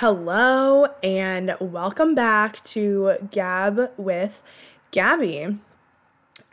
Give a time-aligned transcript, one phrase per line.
[0.00, 4.44] Hello, and welcome back to Gab with
[4.92, 5.58] Gabby.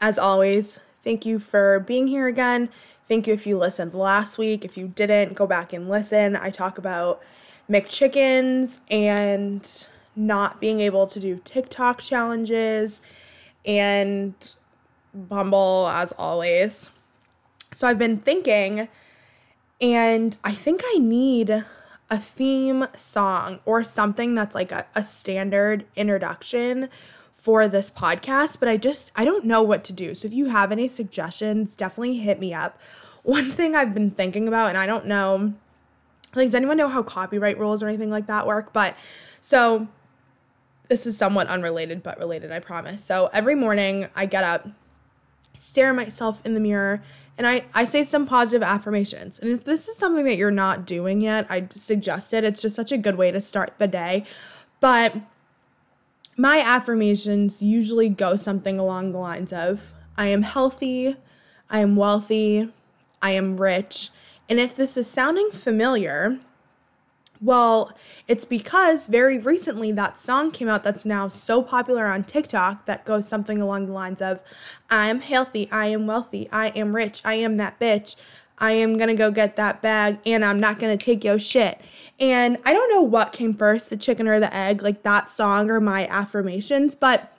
[0.01, 2.69] As always, thank you for being here again.
[3.07, 4.65] Thank you if you listened last week.
[4.65, 6.35] If you didn't, go back and listen.
[6.35, 7.21] I talk about
[7.69, 12.99] McChickens and not being able to do TikTok challenges
[13.63, 14.33] and
[15.13, 16.89] Bumble, as always.
[17.71, 18.87] So I've been thinking,
[19.79, 21.63] and I think I need
[22.09, 26.89] a theme song or something that's like a, a standard introduction
[27.33, 30.15] for this podcast, but I just I don't know what to do.
[30.15, 32.79] So if you have any suggestions, definitely hit me up.
[33.23, 35.53] One thing I've been thinking about and I don't know
[36.35, 38.73] like does anyone know how copyright rules or anything like that work?
[38.73, 38.95] But
[39.41, 39.87] so
[40.89, 43.03] this is somewhat unrelated but related, I promise.
[43.03, 44.67] So every morning I get up,
[45.57, 47.01] stare at myself in the mirror
[47.37, 49.39] and I, I say some positive affirmations.
[49.39, 52.43] And if this is something that you're not doing yet, I suggest it.
[52.43, 54.23] It's just such a good way to start the day.
[54.79, 55.15] But
[56.37, 61.17] my affirmations usually go something along the lines of I am healthy,
[61.69, 62.71] I am wealthy,
[63.21, 64.11] I am rich.
[64.47, 66.39] And if this is sounding familiar,
[67.41, 67.91] well,
[68.27, 73.05] it's because very recently that song came out that's now so popular on TikTok that
[73.05, 74.39] goes something along the lines of
[74.89, 78.15] I am healthy, I am wealthy, I am rich, I am that bitch.
[78.57, 81.81] I am gonna go get that bag and I'm not gonna take your shit.
[82.21, 85.69] And I don't know what came first, the chicken or the egg, like that song
[85.69, 87.33] or my affirmations, but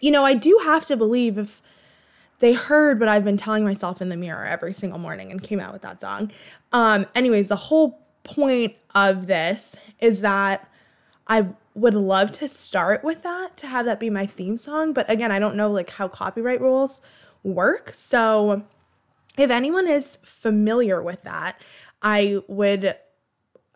[0.00, 1.62] you know, I do have to believe if
[2.38, 5.60] they heard what I've been telling myself in the mirror every single morning and came
[5.60, 6.32] out with that song.
[6.72, 10.68] Um, anyways, the whole point of this is that
[11.26, 15.08] I would love to start with that to have that be my theme song, but
[15.08, 17.00] again, I don't know like how copyright rules
[17.42, 17.90] work.
[17.92, 18.64] So
[19.36, 21.60] if anyone is familiar with that,
[22.02, 22.96] I would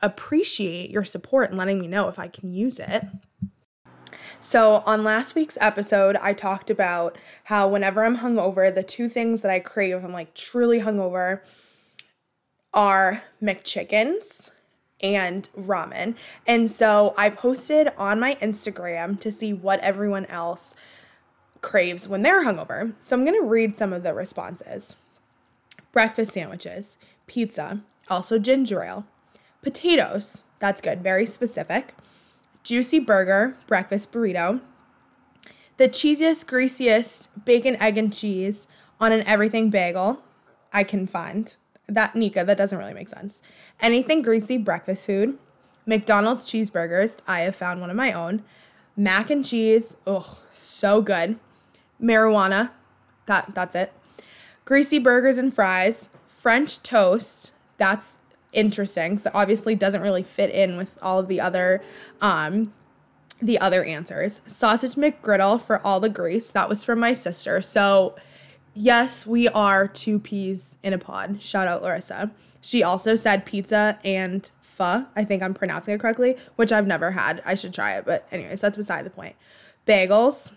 [0.00, 3.04] appreciate your support and letting me know if I can use it.
[4.40, 9.42] So, on last week's episode, I talked about how whenever I'm hungover, the two things
[9.42, 11.40] that I crave, I'm like truly hungover,
[12.72, 14.50] are McChickens
[15.00, 16.14] and ramen.
[16.46, 20.74] And so I posted on my Instagram to see what everyone else
[21.60, 22.94] craves when they're hungover.
[23.00, 24.96] So I'm going to read some of the responses.
[25.92, 29.06] Breakfast sandwiches, pizza, also ginger ale,
[29.62, 31.94] potatoes, that's good, very specific,
[32.62, 34.60] juicy burger, breakfast burrito,
[35.76, 38.66] the cheesiest, greasiest bacon, egg, and cheese
[39.00, 40.22] on an everything bagel
[40.72, 41.54] I can find
[41.88, 43.42] that Nika, that doesn't really make sense.
[43.80, 45.38] Anything greasy breakfast food,
[45.86, 48.42] McDonald's cheeseburgers, I have found one of my own.
[48.96, 51.38] Mac and cheese, oh, so good.
[52.00, 52.70] Marijuana,
[53.26, 53.92] that that's it.
[54.64, 58.18] Greasy burgers and fries, French toast, that's
[58.52, 59.18] interesting.
[59.18, 61.82] So obviously doesn't really fit in with all of the other
[62.20, 62.72] um
[63.40, 64.42] the other answers.
[64.46, 67.62] Sausage McGriddle for all the grease, that was from my sister.
[67.62, 68.16] So
[68.78, 71.42] yes, we are two peas in a pod.
[71.42, 72.30] Shout out Larissa.
[72.60, 75.06] She also said pizza and pho.
[75.16, 77.42] I think I'm pronouncing it correctly, which I've never had.
[77.44, 79.36] I should try it, but anyways, that's beside the point.
[79.86, 80.52] Bagels,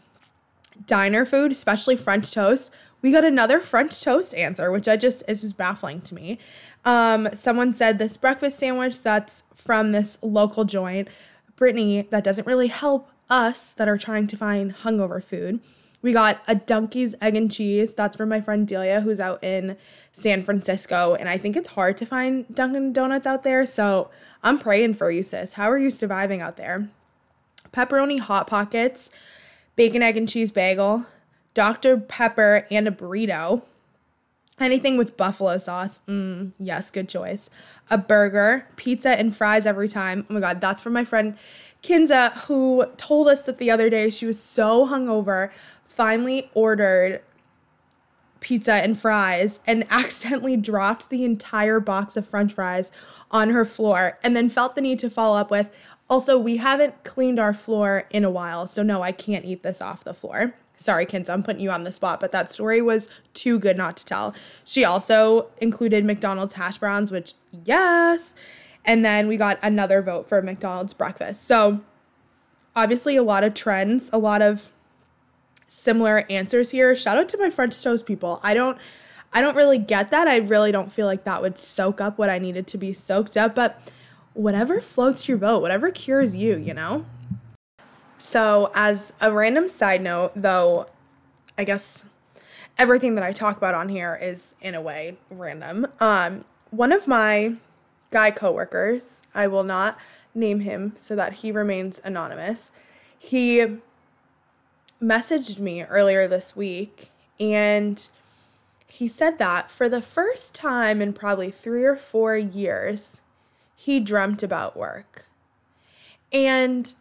[0.86, 2.72] diner food, especially French toast.
[3.02, 6.38] We got another French toast answer, which I just is just baffling to me.
[6.86, 11.08] Um, someone said this breakfast sandwich that's from this local joint.
[11.56, 15.60] Brittany, that doesn't really help us that are trying to find hungover food.
[16.01, 17.94] We got a Dunkies egg and cheese.
[17.94, 19.78] That's from my friend Delia, who's out in
[20.12, 21.13] San Francisco.
[21.13, 23.66] And I think it's hard to find Dunkin' Donuts out there.
[23.66, 24.09] So
[24.44, 25.53] I'm praying for you, sis.
[25.53, 26.89] How are you surviving out there?
[27.72, 29.12] Pepperoni Hot Pockets,
[29.75, 31.06] bacon, egg, and cheese bagel,
[31.53, 31.97] Dr.
[31.97, 33.62] Pepper, and a burrito.
[34.59, 36.01] Anything with buffalo sauce.
[36.07, 37.50] Mm, yes, good choice.
[37.89, 40.25] A burger, pizza, and fries every time.
[40.29, 41.38] Oh my God, that's from my friend
[41.81, 45.50] Kinza, who told us that the other day she was so hungover
[45.91, 47.22] finally ordered
[48.40, 52.91] pizza and fries and accidentally dropped the entire box of french fries
[53.29, 55.69] on her floor and then felt the need to follow up with
[56.09, 59.81] also we haven't cleaned our floor in a while so no i can't eat this
[59.81, 60.54] off the floor.
[60.75, 63.95] Sorry kids i'm putting you on the spot but that story was too good not
[63.98, 64.33] to tell.
[64.66, 67.33] She also included mcdonald's hash browns which
[67.66, 68.33] yes
[68.83, 71.44] and then we got another vote for mcdonald's breakfast.
[71.44, 71.81] So
[72.75, 74.71] obviously a lot of trends a lot of
[75.71, 76.94] similar answers here.
[76.95, 78.41] Shout out to my French toast people.
[78.44, 78.77] I don't
[79.33, 80.27] I don't really get that.
[80.27, 83.38] I really don't feel like that would soak up what I needed to be soaked
[83.38, 83.81] up, but
[84.33, 87.06] whatever floats your boat, whatever cures you, you know?
[88.18, 90.88] So, as a random side note, though,
[91.57, 92.03] I guess
[92.77, 95.88] everything that I talk about on here is in a way random.
[96.01, 97.56] Um, one of my
[98.12, 99.97] guy coworkers, I will not
[100.35, 102.71] name him so that he remains anonymous.
[103.18, 103.77] He
[105.01, 108.07] messaged me earlier this week and
[108.88, 113.21] he said that for the first time in probably three or four years,
[113.74, 115.25] he dreamt about work.
[116.31, 116.94] And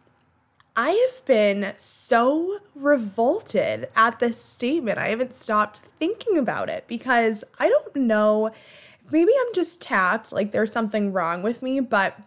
[0.75, 4.99] I have been so revolted at this statement.
[4.99, 8.51] I haven't stopped thinking about it because I don't know.
[9.11, 12.17] Maybe I'm just tapped, like there's something wrong with me, but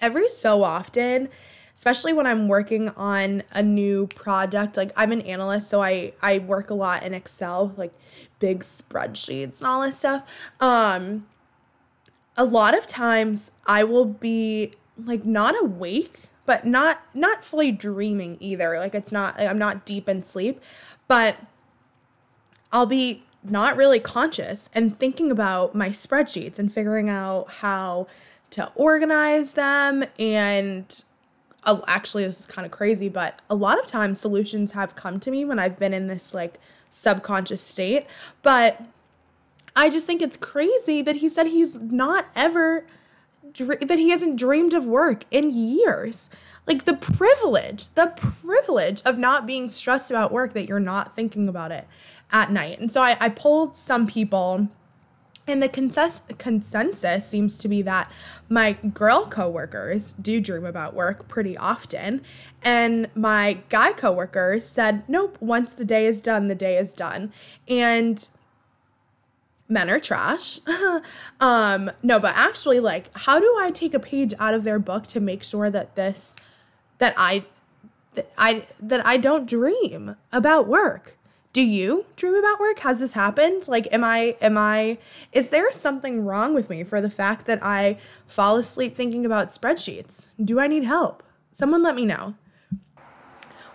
[0.00, 1.28] every so often,
[1.78, 6.38] especially when I'm working on a new project, like I'm an analyst, so I I
[6.38, 7.92] work a lot in Excel, like
[8.40, 10.28] big spreadsheets and all this stuff.
[10.58, 11.28] Um
[12.36, 14.72] a lot of times I will be
[15.02, 18.76] like not awake but not not fully dreaming either.
[18.80, 20.60] Like it's not I'm not deep in sleep,
[21.06, 21.36] but
[22.72, 28.08] I'll be not really conscious and thinking about my spreadsheets and figuring out how
[28.50, 31.04] to organize them and
[31.64, 35.18] uh, actually this is kind of crazy but a lot of times solutions have come
[35.20, 36.58] to me when I've been in this like
[36.90, 38.06] subconscious state
[38.42, 38.82] but
[39.76, 42.84] I just think it's crazy that he said he's not ever
[43.54, 46.28] that he hasn't dreamed of work in years.
[46.66, 51.48] Like the privilege, the privilege of not being stressed about work that you're not thinking
[51.48, 51.86] about it
[52.30, 52.78] at night.
[52.78, 53.32] And so I, I
[53.74, 54.68] some people,
[55.48, 58.10] and the consensus, consensus seems to be that
[58.48, 62.22] my girl coworkers do dream about work pretty often.
[62.62, 67.32] And my guy coworkers said, nope, once the day is done, the day is done.
[67.66, 68.26] And
[69.68, 70.60] men are trash.
[71.40, 75.06] um, no, but actually, like, how do I take a page out of their book
[75.08, 76.36] to make sure that this,
[76.98, 77.44] that I,
[78.14, 81.17] that I, that I don't dream about work?
[81.58, 82.78] Do you dream about work?
[82.78, 83.66] Has this happened?
[83.66, 84.96] Like, am I, am I,
[85.32, 89.48] is there something wrong with me for the fact that I fall asleep thinking about
[89.48, 90.28] spreadsheets?
[90.40, 91.24] Do I need help?
[91.52, 92.36] Someone let me know.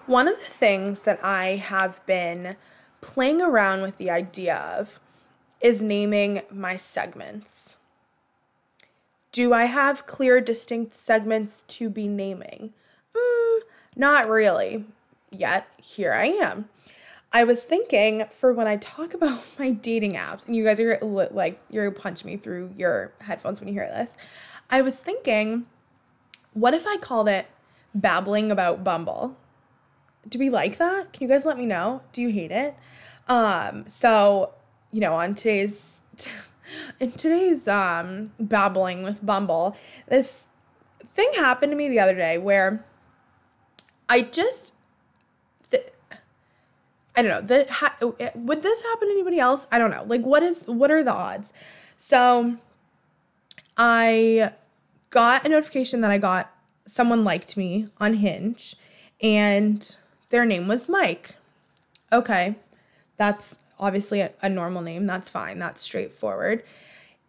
[0.05, 2.55] One of the things that I have been
[3.01, 5.01] playing around with the idea of
[5.59, 7.75] is naming my segments.
[9.33, 12.71] Do I have clear, distinct segments to be naming?
[13.13, 13.59] Mm,
[13.97, 14.85] not really.
[15.31, 16.69] Yet, here I am.
[17.33, 20.99] I was thinking for when I talk about my dating apps, and you guys are
[21.01, 24.15] like, you're gonna punch me through your headphones when you hear this.
[24.69, 25.65] I was thinking,
[26.53, 27.47] what if I called it
[27.93, 29.37] babbling about Bumble?
[30.27, 31.11] Do we like that?
[31.11, 32.01] Can you guys let me know?
[32.13, 32.75] Do you hate it?
[33.27, 34.53] Um, so
[34.91, 36.01] you know, on today's
[36.99, 39.75] in today's um babbling with Bumble,
[40.07, 40.47] this
[41.05, 42.85] thing happened to me the other day where
[44.07, 44.75] I just
[47.15, 47.65] I don't know.
[47.69, 47.95] Ha-
[48.35, 49.67] would this happen to anybody else?
[49.71, 50.03] I don't know.
[50.05, 51.53] Like what is what are the odds?
[51.97, 52.57] So
[53.77, 54.51] I
[55.09, 56.51] got a notification that I got
[56.87, 58.75] someone liked me on Hinge
[59.21, 59.95] and
[60.29, 61.35] their name was Mike.
[62.11, 62.55] Okay.
[63.17, 65.05] That's obviously a, a normal name.
[65.05, 65.59] That's fine.
[65.59, 66.63] That's straightforward.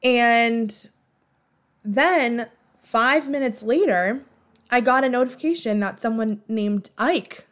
[0.03, 0.89] And
[1.85, 2.49] then
[2.83, 4.23] five minutes later,
[4.71, 7.47] I got a notification that someone named Ike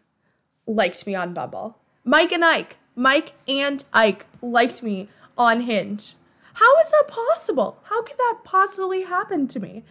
[0.66, 1.78] liked me on Bumble.
[2.04, 5.08] Mike and Ike, Mike and Ike liked me
[5.38, 6.14] on Hinge.
[6.54, 7.78] How is that possible?
[7.84, 9.84] How could that possibly happen to me?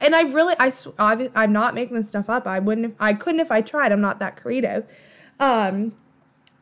[0.00, 0.70] And I really, I,
[1.34, 2.46] I'm not making this stuff up.
[2.46, 3.92] I wouldn't, if, I couldn't if I tried.
[3.92, 4.86] I'm not that creative.
[5.40, 5.94] Um,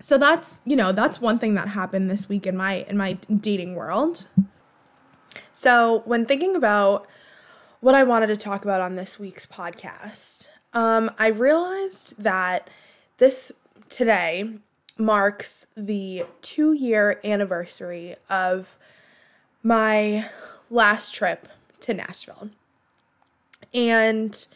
[0.00, 3.14] so that's you know that's one thing that happened this week in my in my
[3.40, 4.28] dating world
[5.52, 7.06] so when thinking about
[7.80, 12.68] what i wanted to talk about on this week's podcast um, i realized that
[13.18, 13.52] this
[13.88, 14.48] today
[14.98, 18.78] marks the two year anniversary of
[19.62, 20.28] my
[20.70, 21.48] last trip
[21.80, 22.48] to nashville
[23.74, 24.46] and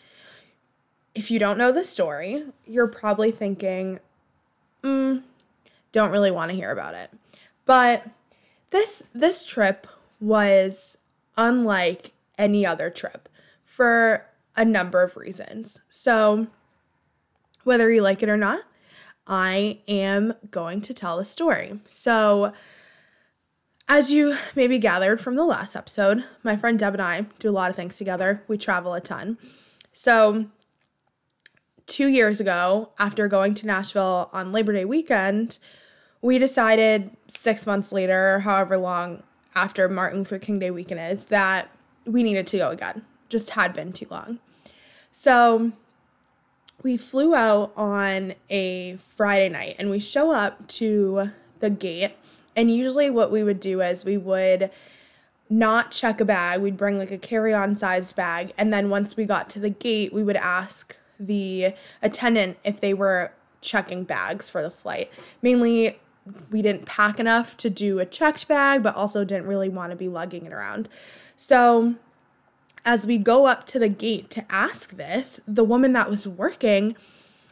[1.14, 4.00] if you don't know the story you're probably thinking
[4.82, 5.22] mm,
[5.92, 7.10] don't really want to hear about it.
[7.64, 8.06] But
[8.70, 9.86] this this trip
[10.20, 10.98] was
[11.36, 13.28] unlike any other trip
[13.64, 15.80] for a number of reasons.
[15.88, 16.48] So
[17.64, 18.60] whether you like it or not,
[19.26, 21.80] I am going to tell a story.
[21.86, 22.52] So
[23.88, 27.52] as you maybe gathered from the last episode, my friend Deb and I do a
[27.52, 28.42] lot of things together.
[28.46, 29.38] We travel a ton.
[29.92, 30.46] So
[31.86, 35.58] two years ago, after going to Nashville on Labor Day weekend,
[36.22, 39.24] we decided six months later, however long
[39.54, 41.68] after Martin Luther King Day weekend is, that
[42.04, 43.04] we needed to go again.
[43.28, 44.38] Just had been too long.
[45.10, 45.72] So
[46.82, 52.12] we flew out on a Friday night and we show up to the gate.
[52.56, 54.70] And usually, what we would do is we would
[55.48, 56.60] not check a bag.
[56.60, 58.52] We'd bring like a carry on sized bag.
[58.56, 62.94] And then once we got to the gate, we would ask the attendant if they
[62.94, 65.10] were checking bags for the flight.
[65.42, 65.98] Mainly,
[66.50, 69.96] we didn't pack enough to do a checked bag, but also didn't really want to
[69.96, 70.88] be lugging it around.
[71.36, 71.96] So,
[72.84, 76.96] as we go up to the gate to ask this, the woman that was working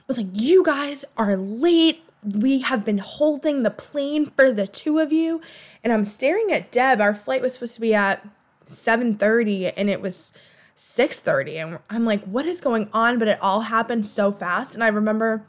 [0.06, 2.02] was like, You guys are late.
[2.24, 5.40] We have been holding the plane for the two of you.
[5.84, 7.00] And I'm staring at Deb.
[7.00, 8.26] Our flight was supposed to be at
[8.66, 10.32] 7:30 and it was
[10.76, 14.82] 6:30 and I'm like, "What is going on?" But it all happened so fast and
[14.82, 15.44] I remember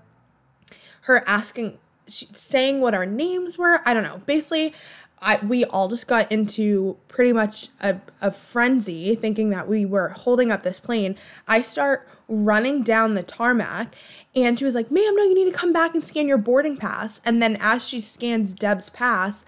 [1.02, 3.82] her asking she, saying what our names were.
[3.86, 4.22] I don't know.
[4.26, 4.74] Basically,
[5.22, 10.10] I, we all just got into pretty much a, a frenzy thinking that we were
[10.10, 11.16] holding up this plane.
[11.48, 13.96] I start running down the tarmac
[14.36, 16.78] and she was like, ma'am, no, you need to come back and scan your boarding
[16.78, 17.20] pass.
[17.26, 19.44] And then as she scans Deb's pass,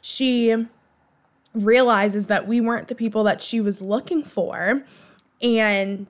[0.00, 0.66] she
[1.54, 4.84] realizes that we weren't the people that she was looking for.
[5.40, 6.06] And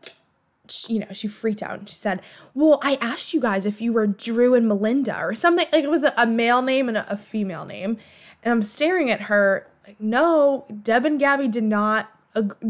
[0.88, 2.20] you know, she freaked out and she said,
[2.54, 5.66] Well, I asked you guys if you were Drew and Melinda or something.
[5.72, 7.98] Like it was a, male name and a, female name.
[8.46, 12.12] And I'm staring at her like, No, Deb and Gabby did not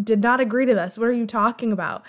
[0.02, 0.96] did not agree to this.
[0.96, 2.02] What are you talking about?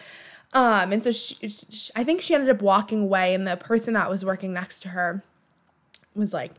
[0.53, 3.93] Um, and so she, she, I think she ended up walking away, and the person
[3.95, 5.21] that was working next to her
[6.15, 6.53] was like,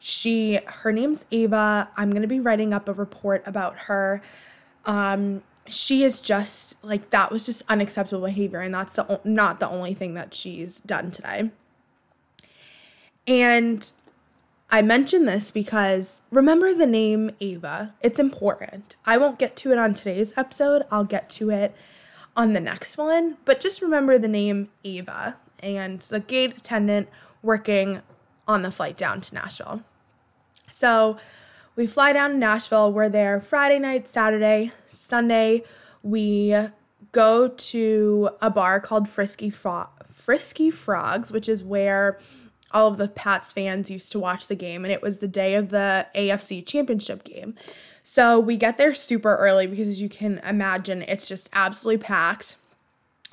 [0.00, 1.90] she, her name's Ava.
[1.96, 4.20] I'm to be writing up a report about her.
[4.84, 8.60] Um, she is just like, that was just unacceptable behavior.
[8.60, 11.50] And that's the, not the only thing that she's done today.
[13.28, 13.92] And
[14.70, 17.94] I mention this because remember the name Ava.
[18.02, 18.96] It's important.
[19.06, 20.82] I won't get to it on today's episode.
[20.90, 21.74] I'll get to it
[22.36, 23.38] on the next one.
[23.46, 27.08] But just remember the name Ava and the gate attendant
[27.42, 28.02] working
[28.46, 29.82] on the flight down to Nashville.
[30.70, 31.16] So
[31.74, 32.92] we fly down to Nashville.
[32.92, 35.64] We're there Friday night, Saturday, Sunday.
[36.02, 36.54] We
[37.12, 42.18] go to a bar called Frisky Fro- Frisky Frogs, which is where
[42.72, 45.54] all of the Pats fans used to watch the game, and it was the day
[45.54, 47.54] of the AFC Championship game.
[48.02, 52.56] So we get there super early because, as you can imagine, it's just absolutely packed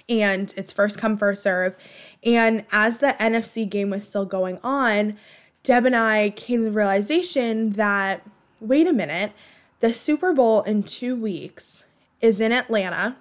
[0.08, 1.76] and it's first come, first serve.
[2.24, 5.18] And as the NFC game was still going on,
[5.64, 8.22] Deb and I came to the realization that
[8.60, 9.32] wait a minute,
[9.80, 11.86] the Super Bowl in two weeks
[12.22, 13.16] is in Atlanta.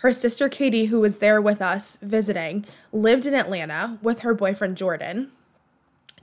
[0.00, 4.78] Her sister Katie, who was there with us visiting, lived in Atlanta with her boyfriend
[4.78, 5.30] Jordan.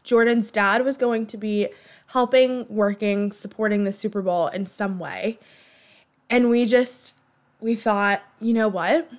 [0.03, 1.67] Jordan's dad was going to be
[2.07, 5.37] helping, working, supporting the Super Bowl in some way.
[6.27, 7.19] And we just,
[7.59, 9.11] we thought, you know what?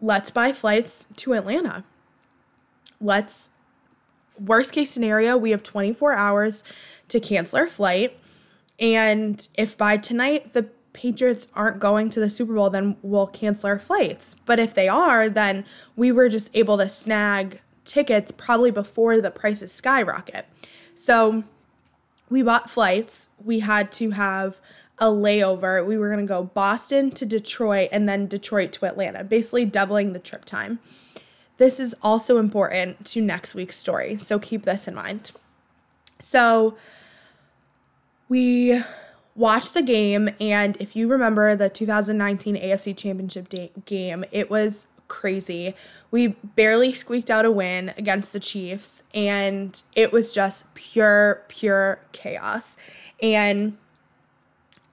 [0.00, 1.84] Let's buy flights to Atlanta.
[3.00, 3.50] Let's
[4.36, 6.64] worst case scenario, we have 24 hours
[7.08, 8.18] to cancel our flight.
[8.80, 13.68] And if by tonight the Patriots aren't going to the Super Bowl, then we'll cancel
[13.68, 14.36] our flights.
[14.44, 15.64] But if they are, then
[15.96, 20.46] we were just able to snag tickets probably before the prices skyrocket.
[20.94, 21.44] So
[22.28, 23.30] we bought flights.
[23.42, 24.60] We had to have
[24.98, 25.84] a layover.
[25.84, 30.12] We were going to go Boston to Detroit and then Detroit to Atlanta, basically doubling
[30.12, 30.78] the trip time.
[31.58, 35.32] This is also important to next week's story, so keep this in mind.
[36.18, 36.76] So,
[38.28, 38.80] we
[39.34, 44.86] watched the game, and if you remember the 2019 AFC Championship day- game, it was
[45.08, 45.74] crazy.
[46.10, 52.00] We barely squeaked out a win against the Chiefs, and it was just pure, pure
[52.12, 52.76] chaos.
[53.22, 53.76] And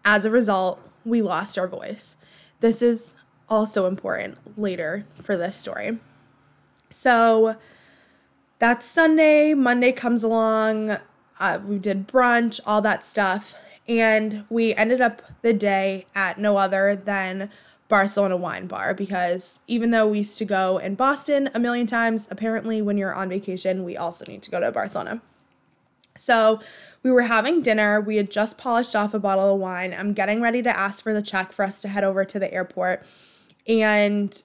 [0.05, 2.17] as a result, we lost our voice.
[2.59, 3.13] This is
[3.47, 5.99] also important later for this story.
[6.89, 7.55] So
[8.59, 9.53] that's Sunday.
[9.53, 10.97] Monday comes along.
[11.39, 13.55] Uh, we did brunch, all that stuff.
[13.89, 17.49] And we ended up the day at no other than
[17.87, 22.27] Barcelona Wine Bar because even though we used to go in Boston a million times,
[22.29, 25.21] apparently when you're on vacation, we also need to go to Barcelona.
[26.15, 26.59] So
[27.01, 27.99] we were having dinner.
[27.99, 29.95] We had just polished off a bottle of wine.
[29.97, 32.53] I'm getting ready to ask for the check for us to head over to the
[32.53, 33.03] airport.
[33.67, 34.39] And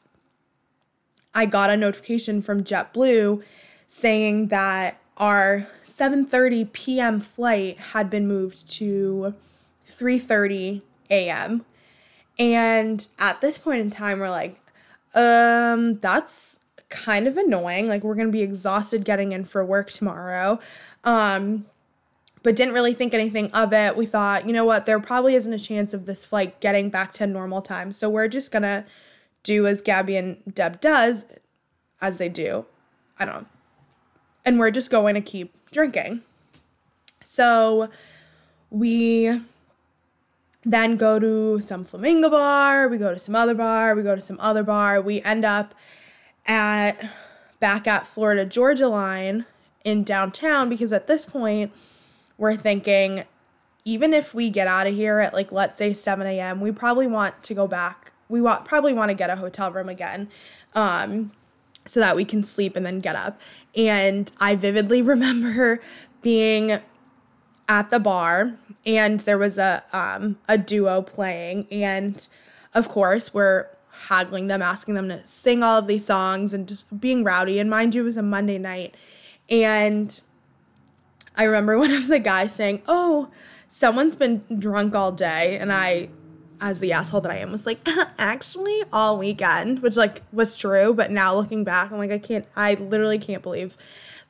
[1.35, 3.43] I got a notification from JetBlue
[3.89, 7.21] saying that our 7:30 p.m.
[7.21, 9.35] flight had been moved to
[9.87, 11.65] 3:30 a.m.
[12.39, 14.61] And at this point in time we're like
[15.15, 19.91] um that's kind of annoying like we're going to be exhausted getting in for work
[19.91, 20.59] tomorrow.
[21.05, 21.67] Um
[22.45, 23.97] but didn't really think anything of it.
[23.97, 27.11] We thought, you know what, there probably isn't a chance of this flight getting back
[27.13, 27.91] to normal time.
[27.91, 28.85] So we're just going to
[29.43, 31.25] do as Gabby and Deb does,
[32.03, 32.67] as they do.
[33.19, 33.47] I don't know.
[34.45, 36.23] And we're just going to keep drinking.
[37.25, 37.89] So
[38.71, 39.41] we
[40.65, 44.21] then go to some flamingo bar, we go to some other bar, we go to
[44.21, 45.01] some other bar.
[45.01, 45.75] We end up
[46.47, 47.11] at
[47.61, 49.47] back at Florida Georgia line
[49.85, 51.73] in downtown because at this point
[52.37, 53.25] we're thinking
[53.85, 57.07] even if we get out of here at like let's say 7 a.m we probably
[57.07, 60.29] want to go back we want probably want to get a hotel room again
[60.75, 61.33] um,
[61.87, 63.41] so that we can sleep and then get up.
[63.77, 65.81] And i vividly remember
[66.23, 66.81] being
[67.69, 72.29] at the bar and there was a um, a duo playing and
[72.75, 73.69] of course we're
[74.09, 77.59] haggling them asking them to sing all of these songs and just being rowdy.
[77.59, 78.97] And mind you it was a monday night.
[79.49, 80.21] And
[81.37, 83.31] i remember one of the guys saying oh
[83.69, 85.59] someone's been drunk all day.
[85.59, 86.09] And i
[86.65, 87.87] as the asshole that i am was like
[88.19, 92.47] actually all weekend which like was true but now looking back i'm like i can't
[92.57, 93.77] i literally can't believe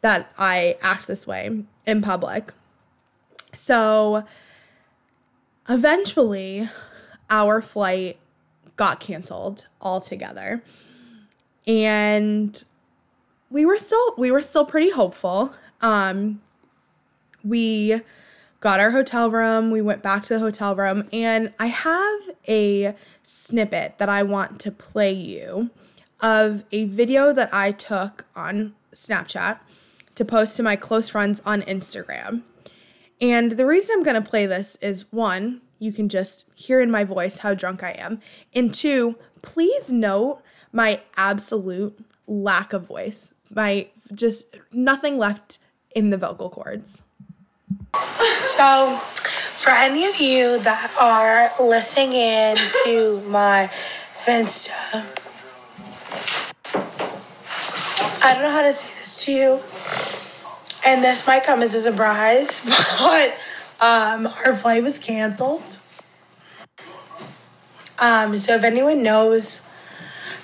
[0.00, 2.52] that i act this way in public
[3.54, 4.24] so
[5.68, 6.68] eventually,
[7.30, 8.18] our flight
[8.76, 10.62] got canceled altogether.
[11.66, 12.62] And
[13.50, 15.54] we were still we were still pretty hopeful.
[15.80, 16.40] Um
[17.42, 18.00] we
[18.64, 22.94] got our hotel room, we went back to the hotel room, and I have a
[23.22, 25.68] snippet that I want to play you
[26.20, 29.58] of a video that I took on Snapchat
[30.14, 32.40] to post to my close friends on Instagram.
[33.20, 36.90] And the reason I'm going to play this is one, you can just hear in
[36.90, 38.18] my voice how drunk I am.
[38.54, 40.40] And two, please note
[40.72, 43.34] my absolute lack of voice.
[43.50, 45.58] My just nothing left
[45.94, 47.02] in the vocal cords.
[48.34, 48.98] So,
[49.56, 53.70] for any of you that are listening in to my
[54.24, 55.04] Finsta,
[58.22, 59.60] I don't know how to say this to you
[60.84, 62.62] and this might come as a surprise,
[63.00, 63.36] but
[63.80, 65.78] um, our flight was canceled.
[67.98, 69.62] Um, so if anyone knows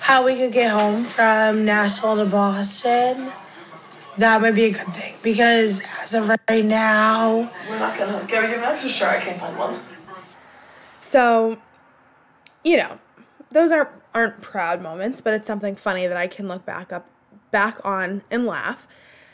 [0.01, 3.31] how we could get home from Nashville to Boston,
[4.17, 8.49] that might be a good thing because as of right now, we're not gonna give
[8.49, 9.09] you an extra shirt.
[9.09, 9.79] I can't find one.
[11.01, 11.57] So,
[12.63, 12.99] you know,
[13.51, 17.07] those aren't aren't proud moments, but it's something funny that I can look back up
[17.51, 18.87] back on and laugh.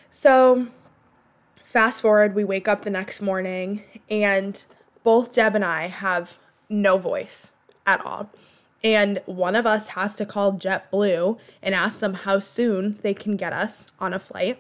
[0.10, 0.68] So
[1.68, 4.63] Fast forward, we wake up the next morning, and
[5.04, 6.38] both Deb and I have
[6.70, 7.52] no voice
[7.86, 8.30] at all.
[8.82, 13.36] And one of us has to call JetBlue and ask them how soon they can
[13.36, 14.60] get us on a flight.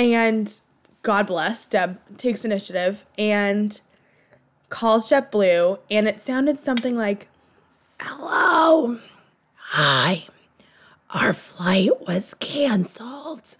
[0.00, 0.60] And
[1.02, 3.78] God bless, Deb takes initiative and
[4.70, 7.28] calls JetBlue, and it sounded something like,
[8.00, 8.98] Hello.
[9.56, 10.24] Hi.
[11.10, 13.56] Our flight was canceled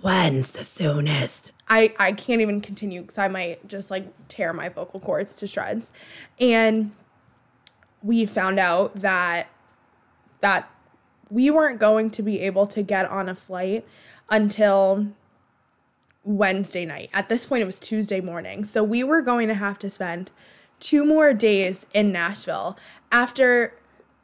[0.00, 1.52] when's the soonest?
[1.68, 5.46] I, I can't even continue because I might just like tear my vocal cords to
[5.46, 5.92] shreds.
[6.40, 6.92] And
[8.02, 9.48] we found out that
[10.40, 10.70] that
[11.30, 13.84] we weren't going to be able to get on a flight
[14.30, 15.08] until
[16.28, 17.08] Wednesday night.
[17.14, 18.62] At this point, it was Tuesday morning.
[18.64, 20.30] So we were going to have to spend
[20.78, 22.76] two more days in Nashville
[23.10, 23.74] after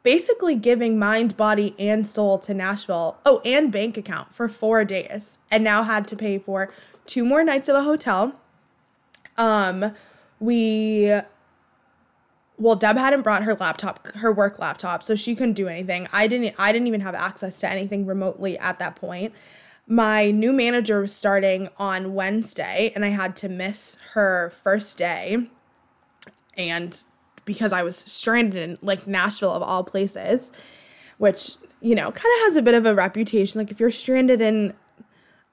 [0.03, 3.17] basically giving mind, body, and soul to Nashville.
[3.25, 6.71] Oh, and bank account for four days, and now had to pay for
[7.07, 8.35] two more nights of a hotel.
[9.35, 9.95] Um,
[10.39, 11.11] we
[12.57, 16.25] well deb hadn't brought her laptop her work laptop so she couldn't do anything i
[16.25, 19.33] didn't i didn't even have access to anything remotely at that point
[19.87, 25.47] my new manager was starting on wednesday and i had to miss her first day
[26.57, 27.03] and
[27.45, 30.51] because I was stranded in like Nashville of all places,
[31.17, 33.59] which, you know, kind of has a bit of a reputation.
[33.61, 34.73] Like if you're stranded in,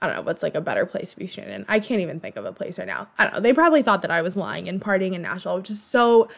[0.00, 1.64] I don't know, what's like a better place to be stranded in?
[1.68, 3.08] I can't even think of a place right now.
[3.18, 3.40] I don't know.
[3.40, 6.28] They probably thought that I was lying and partying in Nashville, which is so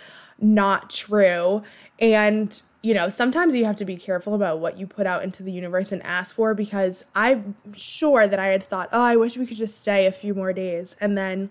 [0.40, 1.62] not true.
[1.98, 5.42] And, you know, sometimes you have to be careful about what you put out into
[5.42, 9.36] the universe and ask for because I'm sure that I had thought, oh, I wish
[9.36, 10.96] we could just stay a few more days.
[11.00, 11.50] And then,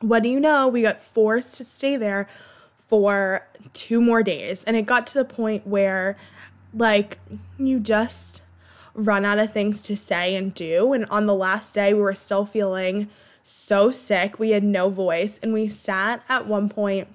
[0.00, 0.68] what do you know?
[0.68, 2.28] We got forced to stay there
[2.88, 4.62] for two more days.
[4.64, 6.16] And it got to the point where,
[6.74, 7.18] like,
[7.58, 8.42] you just
[8.94, 10.92] run out of things to say and do.
[10.92, 13.08] And on the last day, we were still feeling
[13.42, 14.38] so sick.
[14.38, 15.38] We had no voice.
[15.42, 17.08] And we sat at one point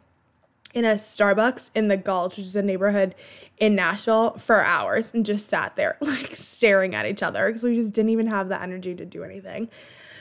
[0.74, 3.16] in a Starbucks in the Gulch, which is a neighborhood
[3.58, 7.76] in Nashville, for hours and just sat there, like staring at each other because we
[7.76, 9.70] just didn't even have the energy to do anything.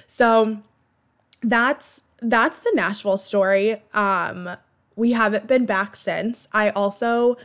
[0.06, 0.58] So
[1.42, 3.82] that's that's the Nashville story.
[3.94, 4.56] Um,
[4.96, 6.48] we haven't been back since.
[6.52, 7.36] I also,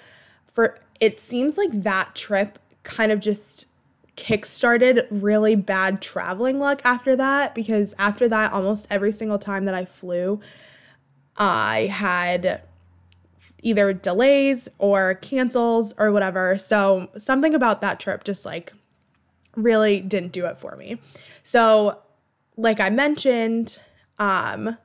[0.48, 3.68] for it seems like that trip kind of just
[4.18, 9.76] kickstarted really bad traveling luck after that because after that, almost every single time that
[9.76, 10.40] I flew,
[11.38, 12.62] I had
[13.66, 16.56] either delays or cancels or whatever.
[16.56, 18.72] So something about that trip just like
[19.56, 21.00] really didn't do it for me.
[21.42, 22.00] So
[22.56, 23.82] like I mentioned,
[24.20, 24.78] um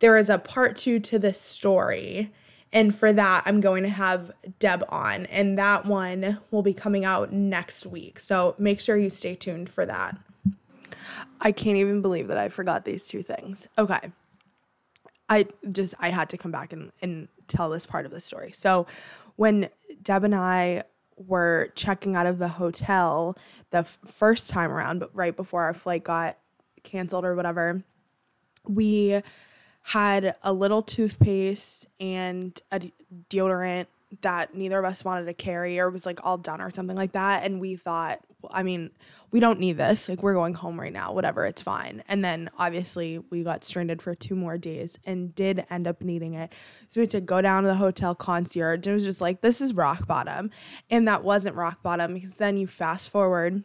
[0.00, 2.32] there is a part 2 to this story
[2.72, 7.04] and for that I'm going to have Deb on and that one will be coming
[7.04, 8.18] out next week.
[8.20, 10.16] So make sure you stay tuned for that.
[11.40, 13.68] I can't even believe that I forgot these two things.
[13.76, 14.12] Okay.
[15.28, 18.52] I just I had to come back and, and tell this part of the story.
[18.52, 18.86] So
[19.36, 19.70] when
[20.02, 20.84] Deb and I
[21.16, 23.36] were checking out of the hotel
[23.70, 26.38] the f- first time around, but right before our flight got
[26.82, 27.82] canceled or whatever,
[28.66, 29.22] we
[29.82, 32.92] had a little toothpaste and a
[33.30, 33.86] deodorant
[34.22, 37.12] that neither of us wanted to carry or was like all done or something like
[37.12, 37.44] that.
[37.44, 38.90] And we thought, I mean,
[39.30, 40.08] we don't need this.
[40.08, 42.02] Like, we're going home right now, whatever, it's fine.
[42.08, 46.34] And then obviously, we got stranded for two more days and did end up needing
[46.34, 46.54] it.
[46.88, 48.78] So we had to go down to the hotel concierge.
[48.78, 50.50] and It was just like, this is rock bottom.
[50.88, 53.62] And that wasn't rock bottom because then you fast forward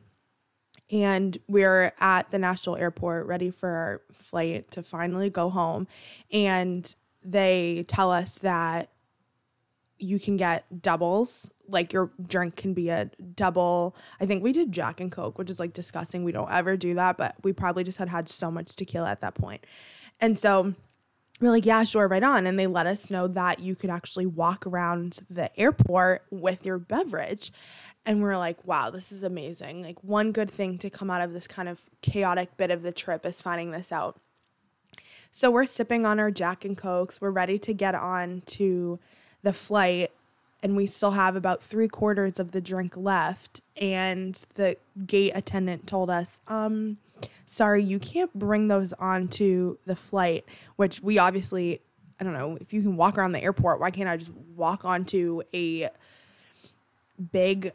[0.92, 5.88] and we're at the Nashville airport ready for our flight to finally go home.
[6.32, 8.90] And they tell us that
[10.00, 11.52] you can get doubles.
[11.68, 13.96] Like your drink can be a double.
[14.20, 16.24] I think we did Jack and Coke, which is like disgusting.
[16.24, 19.22] We don't ever do that, but we probably just had had so much tequila at
[19.22, 19.66] that point.
[20.20, 20.74] And so
[21.40, 22.46] we're like, yeah, sure, right on.
[22.46, 26.78] And they let us know that you could actually walk around the airport with your
[26.78, 27.52] beverage.
[28.06, 29.82] And we're like, wow, this is amazing.
[29.82, 32.92] Like, one good thing to come out of this kind of chaotic bit of the
[32.92, 34.20] trip is finding this out.
[35.32, 37.20] So we're sipping on our Jack and Cokes.
[37.20, 39.00] We're ready to get on to
[39.44, 40.12] the flight
[40.64, 43.62] and we still have about three quarters of the drink left.
[43.76, 46.98] And the gate attendant told us, um,
[47.46, 50.46] sorry, you can't bring those onto the flight,
[50.78, 51.82] which we obviously,
[52.20, 54.86] I don't know, if you can walk around the airport, why can't I just walk
[54.86, 55.90] onto a
[57.32, 57.74] big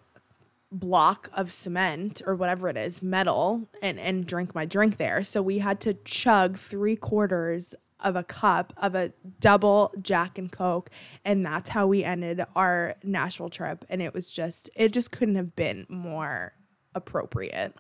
[0.72, 5.22] block of cement or whatever it is, metal, and, and drink my drink there?
[5.22, 10.50] So we had to chug three quarters of a cup of a double Jack and
[10.50, 10.90] Coke.
[11.24, 13.84] And that's how we ended our Nashville trip.
[13.88, 16.54] And it was just, it just couldn't have been more
[16.94, 17.74] appropriate.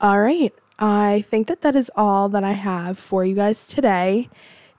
[0.00, 0.52] All right.
[0.78, 4.28] I think that that is all that I have for you guys today.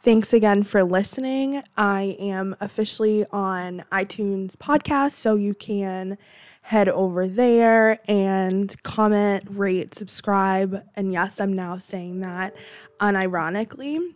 [0.03, 1.63] Thanks again for listening.
[1.75, 6.19] I am officially on iTunes podcast, so you can
[6.61, 10.83] head over there and comment, rate, subscribe.
[10.95, 12.55] And yes, I'm now saying that
[13.01, 14.13] unironically.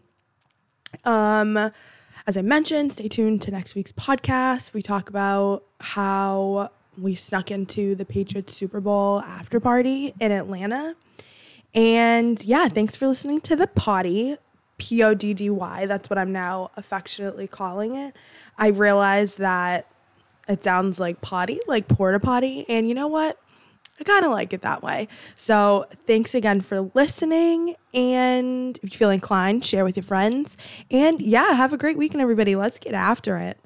[1.03, 1.71] Um,
[2.27, 4.73] as I mentioned, stay tuned to next week's podcast.
[4.73, 10.95] We talk about how we snuck into the Patriots Super Bowl after party in Atlanta.
[11.73, 14.37] And yeah, thanks for listening to the potty.
[14.77, 15.85] P O D D Y.
[15.85, 18.15] That's what I'm now affectionately calling it.
[18.57, 19.87] I realized that
[20.47, 22.65] it sounds like potty, like porta potty.
[22.67, 23.39] And you know what?
[24.01, 25.07] I kind of like it that way.
[25.35, 27.75] So thanks again for listening.
[27.93, 30.57] And if you feel inclined, share with your friends.
[30.89, 32.55] And yeah, have a great weekend, everybody.
[32.55, 33.59] Let's get after it.